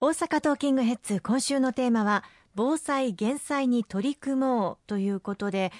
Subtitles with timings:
[0.00, 2.22] 大阪トーキングヘッズ今週のテーマは
[2.54, 5.72] 防災減災に取り組もうということで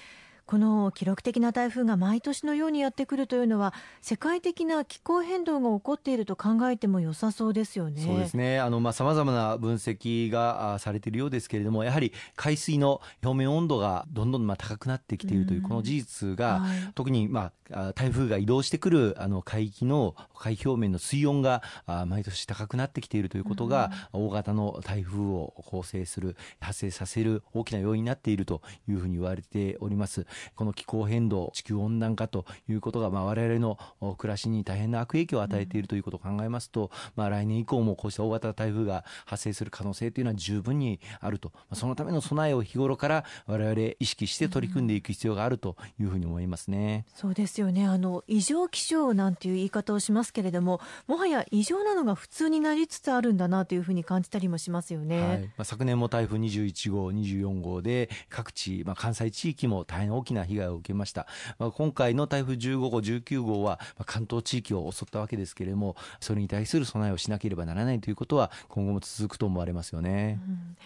[0.49, 3.71] この記録的な台風が毎年のようにやってくるというのは
[4.01, 8.01] 世界的な気候変動が起こっていると考えても良さそうですよね。
[8.01, 8.59] そうですね。
[8.59, 21.61] あのまあ様々な分析がされているようですけれども、やはり海水の表面温度がどんどんまあ高くなってきているというこの事実が、はい、特にまあ台風が移動してくるあの海域の海表面の水温が
[22.07, 30.25] 毎年高くなってきているということが、大型の台風を構成する発生させる大きな要因になっているというふうに言われております。
[30.55, 33.77] この気候変動、地球温暖化ということが、まあ、我々の
[34.17, 47.05] 暮らしに大変な悪影響を与えているということを考えますと、まあ、来年以降もこうした大型台風が発生する可能性というのは十分にあると、そのための備えを日頃から我々意識して取り組んでいく必要があるというふうに思いますね。
[47.15, 47.85] そうですよね。
[47.85, 55.21] あの異常気象なんていう言い方をしますけれども、もはや異常なのが普通になりつつあるんだなというふうに感じたりもしますよね。
[55.21, 61.27] はい、まあ、昨年も台風21号、24号で各地、まあ、関西地域も大変大きな被害を受けました。
[61.57, 70.39] まあ、今回の台風15号、19号は、まあ、関東地域を襲ったわけですけれども、それに対する備えをしなければならないということは、今後も続くと思われますよね。
[70.47, 70.77] うん、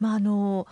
[0.00, 0.66] まああの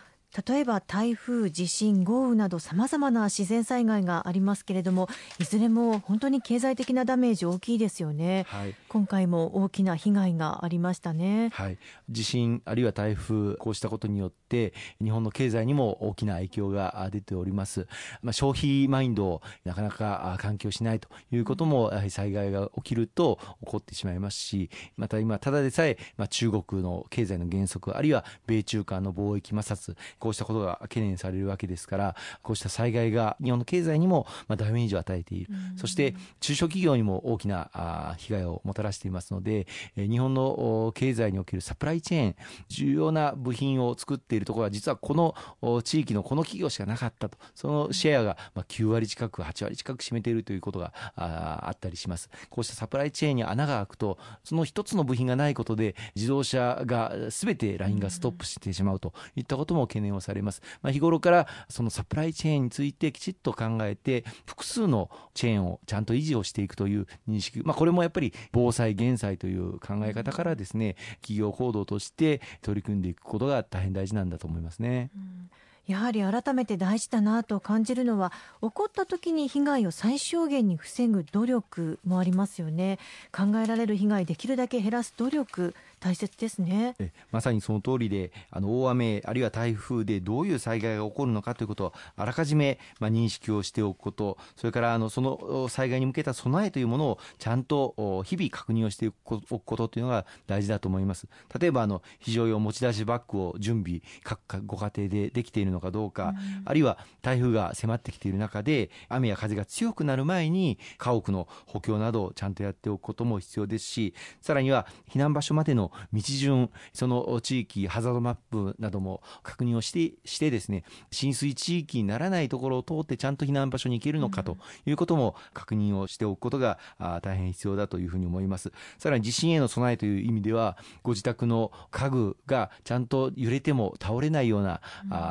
[0.48, 5.08] 例えば台風、地震、豪雨などさまざまな自然災害がありますけれども
[5.38, 11.78] いずれも本当に経済的なダメージ大きいですよね、はい、今回も大きな被害がありましたね、はい、
[12.08, 17.88] 地震あるいは台風こうしたことによって日本の経済にも大きな影響が出ております、
[18.22, 42.36] まあ、消費マインドをなかなか環境しないということもやはり災害が起きると起こってしまいますしまた今ただでさえ、まあ、中国の経済の減速あるいは米中間の貿易摩擦こうしたことが懸念されるわけですからこうした災害が日本の経済にもまあダメージを与えている、そして中小企業にも大きなあ被害をもたららしていますので日本の経済におけるサプライチェーン
[42.68, 47.38] 重要な部品を作っているところは実はこの地域のこの企業しかなかったと。
[47.54, 52.30] そのシェアが9割近く8割近く占めているということがあったりします。
[52.50, 60.62] こうしたサプライチェーンに穴が開くとその一つの部品がないことで自動車が全てラインがストップしてしまうといったことも懸念をされます。
[60.82, 75.10] まあ、日頃からそのサプライチェーンについてきちっと考えて、複数のチェーンをちゃんと維持をしていくという認識、まあ、これもやっぱり防災減災という考え方からですね、企業行動として取り組んでいくことが大変大事なんだと思いますね。
[75.16, 75.50] うん
[75.86, 78.32] やはり改めて大事だなと感じるのは
[78.62, 82.98] 起こった時に被害を最小限に防ぐ努力もありますよね
[83.32, 85.74] 考えられる被害できるだけ減らす努力
[86.04, 86.94] 大切ですね。
[87.32, 101.26] まさにその通りであの大雨あるいは台風でどういう災害が起こるのかということをあらかじめ、まあ、認識をしておくことそれからあのその災害に向けた備えというものをちゃんと日々確認をしておくことというのが大事だと思います。
[101.58, 114.12] 例えばあの非常用持ち出しバッグを準備各ご家庭でできているのかどうか、うん、あるいは台風が迫ってきている中で雨や風が強くなる前に家屋の補強などをちゃんとやっておくことも必要ですし
[114.42, 124.56] さらには避難場所までの道順その地域ハザードマップなども確認をしてしてですね浸水地域にならないところを通ってちゃんと避難場所に行けるのかと
[124.86, 126.78] いうことも確認をしておくことが
[127.22, 128.72] 大変必要だというふうに思います。
[128.98, 134.80] さらに地震への備えという意味ではご自宅の家具がちゃんと揺れても倒れないような、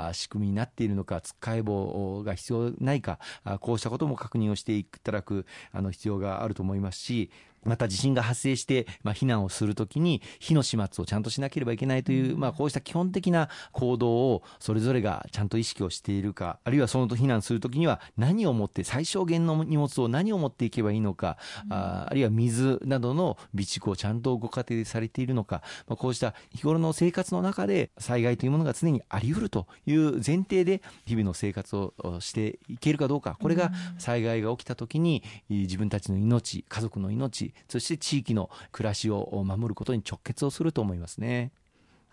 [0.07, 3.19] うん、仕組みになっているのかつっかえ棒が必要ないか
[3.62, 7.31] こうしたことも確認をしていただくあの必要があると思いますし
[7.66, 21.38] また地震が発生して、まあ、避難をするときに火の始末をちゃんとしなければいけないという、まあ、こうした基本的な行動をそれぞれがちゃんと意識をしているかあるいはそのと避難するときには何を持って最小限の荷物を何を持っていけばいいのか、
[21.69, 41.51] ああるいは水などの備蓄をちゃんとご家庭でされているのか、まあ、こうした日頃の生活の中で災害というものが常にあり得るという前提で日々の生活をしていけるかどうかこれが災害が起きたときに自分たちの命家族の命そして地域の暮らしを守ることに直結をすると思いますね。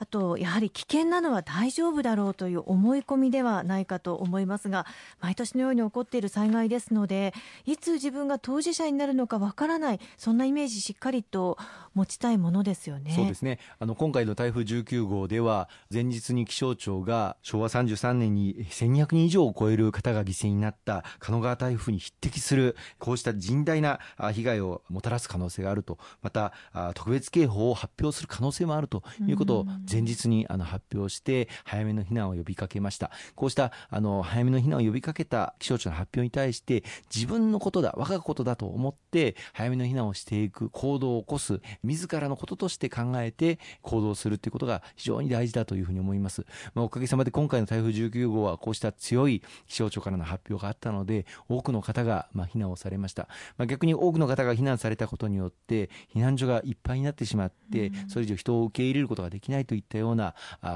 [0.00, 4.86] あとやはり危険なのは大丈夫だろうという思い込みではないかと思いますが
[5.20, 7.34] 毎年のように起こっている災害ですので
[7.66, 11.58] いつ自分が当事者になるのかわからないそんなイメージしっかりと
[11.94, 13.12] 持ちたいものですよね。
[13.14, 24.00] そうですねあの今回の台風19号では前日に気象庁が昭和33年に1200人以上を超える方が犠牲になった神奈川台風に匹敵するこうした甚大な
[24.32, 26.54] 被害をもたらす可能性があるとまた
[26.94, 33.10] 特別警報を発表する可能性もあるということを前日にあの発表して早めの避難を呼びかけました。
[33.34, 36.84] こうしたあの早めの避難を呼びかけた気象庁の発表に対して
[37.14, 46.44] 自分のことだ我がことだと思って早めの避難をしていく行動を起こす自らのこととして考えて行動するということが非常に大事だというふうに思います、
[46.74, 60.34] まあ、おかげさまで今回の台風19号はこうした強い気象庁からの発表があったので多くの方がまあ避難をされました、まあ、逆に多くの方が避難されたことによって避難所がいっぱいになってしまって、それ以上人を受け入れることができないといいったような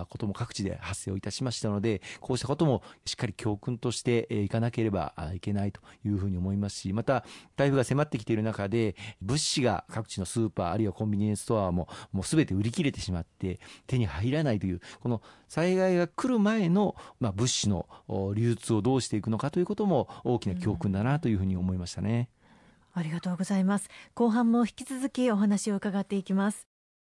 [0.09, 7.25] ことも各地で発生をいたしましたのでこうしたこともしっかり教訓としていかなければいけないというふうに思いますしまた
[7.57, 17.87] 台風が迫ってきている中で物資が各地のスーパーあるいはコンビニエンスストアももう全て売り切れてしまって手に入らないというこの災害が来る前の、ま、物資の
[18.35, 22.31] 流通をどうしていくのかということも大きな教訓だなというふうに思いましたね。
[22.95, 23.89] ありがとうございます。
[24.15, 26.74] 後半も引き続きお話を伺っていきます。